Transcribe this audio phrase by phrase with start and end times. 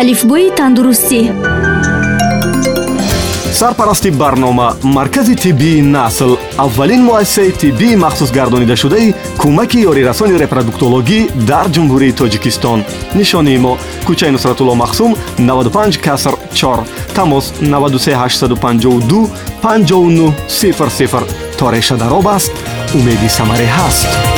[0.00, 1.20] алифбои тандурустӣ.
[3.52, 11.20] Сарпарасти барнома маркази тиббии насл аввалин муассисаи тиббии махсусгардонидашудаи кӯмаки ёрирасони репродуктологӣ
[11.50, 12.78] дар ҷумҳурии тоҷикистон.
[13.14, 13.72] Нишонии мо
[14.06, 16.84] кӯчаи нусратулло махсум 95 каср 4
[17.14, 19.30] тамос 93852
[19.62, 21.24] 5900
[21.58, 22.52] то реша дароб аст.
[22.94, 24.35] Умеди самарӣ ҳаст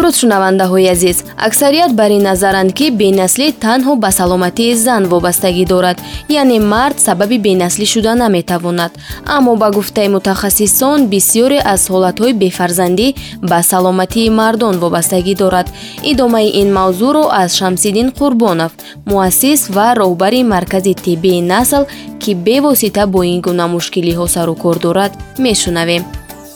[0.00, 1.24] дуруст шунавандаҳои азиз.
[1.46, 5.98] Аксарият бар ин назаранд ки бенаслӣ танҳо ба саломатии зан вобастагӣ дорад
[6.40, 8.92] яъне мард сабаби бенаслӣ шуда наметавонад.
[9.36, 13.08] Аммо ба гуфтаи мутахассисон бисёре аз ҳолатҳои бефарзандӣ
[13.50, 15.66] ба саломатии мардон вобастагӣ дорад.
[16.10, 18.72] Идомаи ин мавзӯъро аз шамсиддин қурбонов
[19.10, 21.82] муассис ва роҳбари маркази тиббии насл
[22.22, 25.12] ки бевосита бо ин гуна мушкилиҳо сару кор дорад
[25.44, 26.02] мешунавем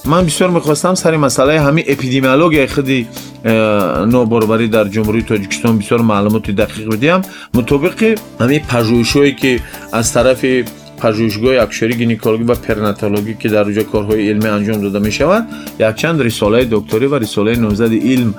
[0.04, 3.06] ман бисёр мехостам сари масъалаи ҳамин эпидемиологияи худи
[3.42, 7.22] э, нобарварӣ дар ҷумҳурии тоҷикистон бисёр маълумоти дақиқ бидиҳам
[7.58, 8.08] мутобиқи
[8.42, 9.52] ҳамин пажӯҳишҳое ки
[9.92, 10.64] аз тарафи
[11.00, 15.44] пажӯҳишгоҳи акушерӣ гинекологӣ ва пернатологӣ ки дар уҷо корҳои илмӣ анҷом дода мешавад
[15.88, 18.30] якчанд рисолаи докторӣ ва рисолаи номзади илм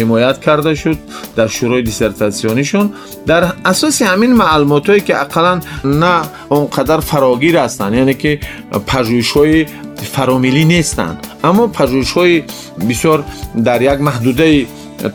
[0.00, 0.96] حمایت کرده شد
[1.36, 2.92] در شورای دیسرتاسیونیشون.
[3.26, 8.40] در اساس همین معلومات هایی که اقلا نه اونقدر فراگیر هستن یعنی که
[8.86, 9.66] پژوهش های
[9.96, 12.42] فرامیلی نیستند اما پژوهش های
[12.90, 13.24] بسیار
[13.64, 14.66] در یک محدوده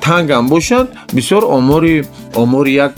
[0.02, 2.92] تنگ هم باشند بسیار آمار آمار یک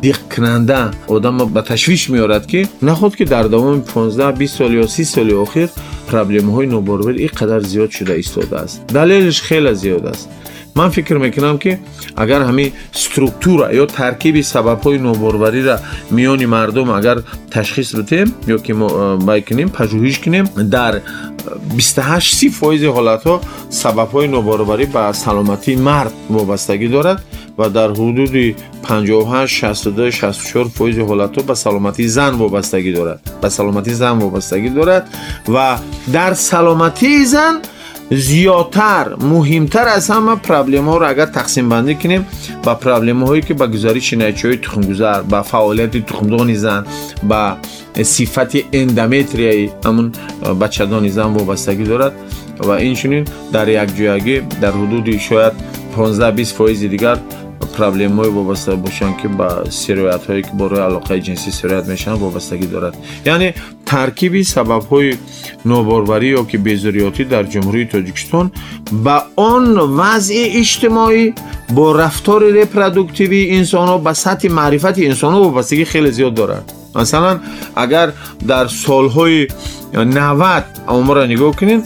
[0.00, 4.86] دیق کننده آدم به تشویش میارد که نخود که در دوام 15 20 سال یا
[4.86, 5.68] 30 سال اخیر
[6.05, 10.27] охир проблемаҳои нобарварӣ ин қадар зиёд шуда истодааст далелиш хеле зиёд аст
[10.75, 11.79] ман фикр мекунам ки
[12.15, 15.75] агар ҳамин структура ё таркиби сабабҳои ноборварира
[16.11, 17.17] миёни мардум агар
[17.53, 20.93] ташхис бидем ё ки мо э, бай кунем пажӯҳиш кунем дар
[21.75, 22.51] 28
[27.58, 33.20] و در حدود 58 62 64 فیض حالت به سلامتی زن وابستگی دارد.
[33.40, 35.08] به سلامتی زن وابستگی دارد
[35.54, 35.78] و
[36.12, 37.60] در سلامتی زن
[38.10, 42.26] زیاتر مهمتر از همه پرابلم ها را اگر تقسیم بندی کنیم
[42.62, 46.84] با پرابلم هایی که با گزارش نایچه های تخم گذار با فعالیت تخمدان زن
[47.28, 47.56] با
[48.02, 50.12] صفت اندامتری همون
[50.60, 52.12] بچه‌دان زن وابستگی دارد
[52.58, 55.52] و این در یک جایگی در حدود شاید
[55.96, 57.18] 15 20 فایز دیگر
[57.76, 62.12] پرابلم های وابسته باشن که به سیرویت هایی که با روی علاقه جنسی سیرویت میشن
[62.12, 62.96] وابستگی دارد
[63.26, 63.52] یعنی
[63.86, 65.14] ترکیبی سبب های
[65.64, 68.50] ناباروری یا که بیزریاتی در جمهوری تاجیکستان
[69.04, 71.34] به آن وضع اجتماعی
[71.74, 77.40] با رفتار ریپرودکتیوی انسان ها به سطح معرفت انسان ها وابستگی خیلی زیاد دارد مثلا
[77.76, 78.12] اگر
[78.48, 79.48] در سالهای
[79.94, 81.82] 90 عمر را نگاه کنین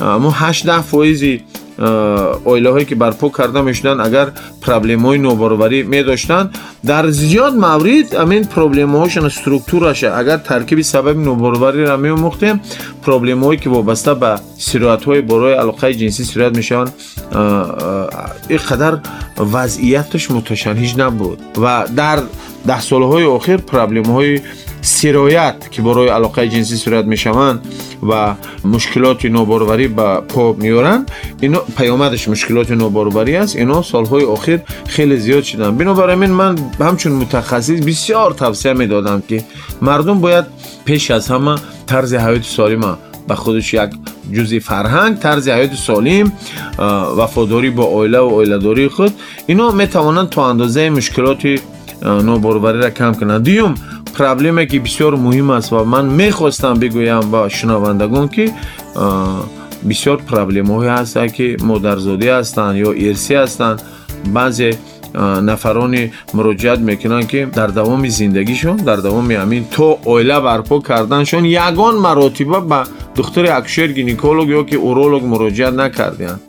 [0.00, 1.42] ما 8 فایزی
[1.79, 4.27] оилаҳое ки барпо карда мешуданд агар
[4.65, 6.47] проблемаҳои нобарварӣ медоштанд
[6.83, 12.55] дар зиёд маврид амин проблемаҳошон структураша агар таркиби сабаби нобарвариро меомӯхтем
[13.05, 14.31] проблемаҳое ки вобаста ба
[14.67, 16.91] сироятҳои борои алоқаи ҷинсӣ сироят мешаванд
[18.55, 18.93] ин қадар
[19.53, 22.19] вазъияташ муташанҳиж набуд ва дар
[22.71, 24.41] даҳсолҳои охир проблемаҳои
[24.84, 27.60] سرایت که برای علاقه جنسی صورت می شوند
[28.10, 28.34] و
[28.64, 31.06] مشکلات نابرابری به پا میارن
[31.40, 33.56] اینا پیامدش مشکلات نابرابری است.
[33.56, 35.76] اینو سالهای اخیر خیلی زیاد شدن.
[35.76, 39.44] بنابراین من همچون متخصص بسیار توصیه می‌دادم که
[39.82, 40.44] مردم باید
[40.84, 41.54] پیش از همه
[41.86, 43.90] طرز حیات سالم به خودش یک
[44.32, 46.32] جزی فرهنگ طرز حیات سالم
[47.18, 49.12] وفاداری با اویله و اویلداری خود.
[49.46, 51.46] اینا می‌توانند تا اندازه مشکلات
[52.02, 53.44] نابرابری را کم کنند.
[53.44, 53.74] دیوم
[54.17, 58.45] проблеме ки бисёр муҳим аст ва ман мехостам бигӯям ба шунавандагон ки
[59.89, 63.77] бисёр проблемаҳое ҳастанд ки модарзодӣ ҳастанд ё ирсӣ ҳастанд
[64.35, 64.71] баъзе
[65.49, 71.95] нафарони муроҷиат мекунанд ки дар давоми зиндагишон дар давоми ҳамин то оила барпо карданшон ягон
[71.99, 72.79] маротиба ба
[73.15, 76.41] духтури акушер гинеколог ё ки уролог муроҷиат накардианд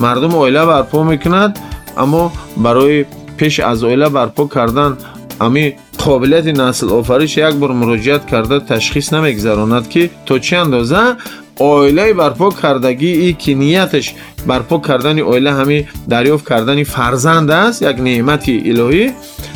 [0.00, 1.52] мардум оила барпо мекунад
[1.96, 3.06] аммо барои
[3.38, 4.96] пеш аз оила барпо кардан
[5.38, 5.72] ҳамин
[6.03, 11.15] قابلیت نسل آفرش یک بار مراجعت کرده تشخیص نمیگذراند که تا چه اندازه؟
[11.63, 14.13] اویله برپا کردگی ای که نیتش
[14.47, 19.11] برپا کردن اویله همین دریافت کردن فرزند است یک نعمت الهی.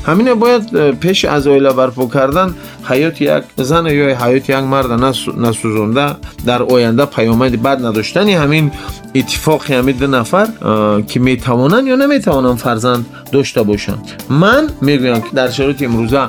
[0.05, 2.55] همینه باید پیش از اویله برپا کردن
[2.89, 4.91] حیات یک زن یا حیات یک مرد
[5.37, 6.15] نسوزنده
[6.45, 8.71] در آینده پیامد بد نداشتن همین
[9.15, 10.47] اتفاق همین دو نفر
[11.07, 14.11] که می‌توانن یا نمی‌توانن فرزند داشته باشند.
[14.29, 16.27] من می‌گویم که در شرایط امروزه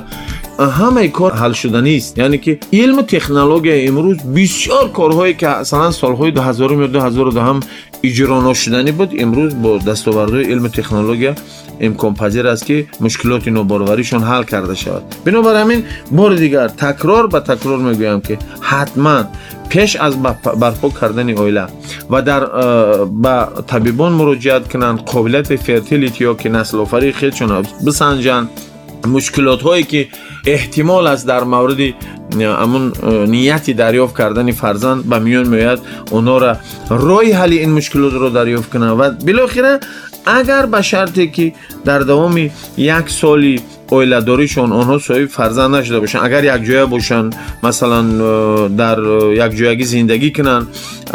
[0.65, 6.31] همه کار حل شدنی است یعنی که علم تکنولوژی امروز بسیار کارهایی که مثلا سالهای
[6.31, 7.59] 2000 و 2002 هم
[8.03, 11.29] اجرا نشدنی بود امروز با دستاوردهای علم تکنولوژی
[11.79, 15.03] امکان پذیر است که مشکلات ناباروریشان حل کرده شود.
[15.25, 19.23] بنابراین بار دیگر تکرار به تکرار می‌گویم که حتما
[19.69, 20.21] پیش از
[20.59, 21.65] برپا کردن اویله
[22.09, 22.45] و در
[23.05, 28.49] با طبیبان مراجعت کنند قابلیت فرتیلیتی یا که نسل آفری چون بسنجند.
[29.05, 30.09] Мушкилотҳое ки
[30.45, 31.95] эҳтимол аст дар мавриди
[32.35, 35.79] амун э, нияти дарёфт кардани фарзанд ба миён меояд
[36.11, 36.51] онҳоро
[36.89, 39.79] роҳи ҳалли ин мушкилотро дарёфт кунанд ва билохира
[40.25, 41.55] агар ба шарте ки
[41.85, 43.61] дар давоми як соли
[43.96, 47.30] оиладоришон онҳо соҳиби фарзанд нашуда бошанд агар якҷоя бошанд
[47.66, 50.64] масалан э, дар э, якҷоягӣ зиндагӣ кунанд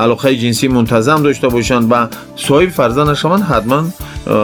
[0.04, 2.02] алоқаи ҷинсӣ мунтазам дошта бошанд ва
[2.48, 4.36] соҳиби фарзанд нашаванд ҳатман э,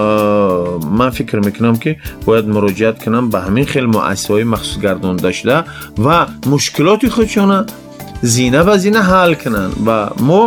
[1.00, 1.92] ман фикр мекунам ки
[2.28, 5.58] бояд муроҷиат кунам ба ҳамин хел муассисаҳои махсусгардонида шуда
[6.06, 6.18] ва
[6.52, 7.60] мушкилоти худшона
[8.22, 9.98] зина ба зина ҳал кунанд ва
[10.30, 10.42] мо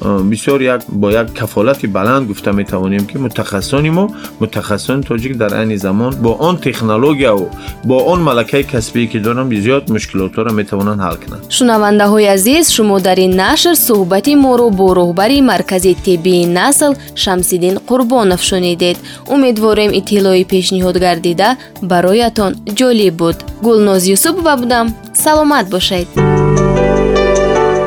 [0.00, 4.10] бисёр як бо як кафолати баланд гуфта метавонем ки мутахассисони мо
[4.40, 7.50] мутахассисони тоҷик дар айни замон бо он технологияву
[7.84, 11.42] бо он малакаи касбие ки доранд бизёд мушкилотҳоро метавонанд ҳал кунанд.
[11.56, 18.40] Шунавандаҳои азиз шумо дар ин нашр суҳбати моро бо роҳбари маркази тиббии насл шамсиддин қурбонов
[18.42, 18.96] шунидед.
[19.34, 21.48] Умедворем иттилои пешниҳод гардида
[21.82, 23.36] бароятон ҷолиб буд.
[23.62, 24.86] Гулноз юсупова будам.
[25.14, 26.08] Саломат бошед.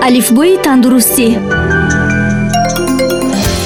[0.07, 1.27] Алифбои тандурустӣ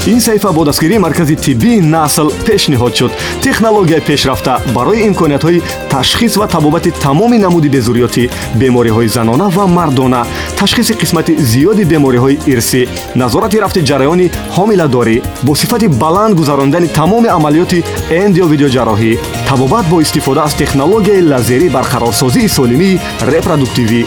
[0.07, 3.11] ин саҳифа бо дастгирии маркази тиббии насл пешниҳод шуд.
[3.41, 8.29] Технологияи пешрафта барои имкониятҳои ташхис ва табобати тамоми намуди безурётӣ
[8.59, 10.25] бемориҳои занона ва мардона
[10.59, 12.81] ташхиси қисмати зиёди бемориҳои ирсӣ
[13.15, 17.83] назорати рафти ҷараёни ҳомиладорӣ бо сифати баланд гузарондани тамоми амалиёти
[18.21, 19.11] эндиовидеоҷарроҳӣ
[19.49, 22.99] табобат бо истифода аз технологияи лазерӣ барқарорсозии солимии
[23.31, 24.01] репродуктивӣ.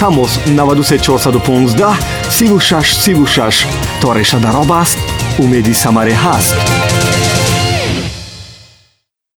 [0.00, 1.96] Тамос 93415
[2.30, 3.66] 3636
[4.00, 4.98] то реша дароб аст
[5.38, 6.54] умеди самаре ҳаст